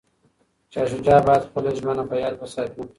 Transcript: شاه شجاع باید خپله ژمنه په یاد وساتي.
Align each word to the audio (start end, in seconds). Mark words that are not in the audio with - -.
شاه 0.71 0.85
شجاع 0.91 1.19
باید 1.27 1.47
خپله 1.47 1.69
ژمنه 1.77 2.03
په 2.09 2.15
یاد 2.23 2.35
وساتي. 2.41 2.81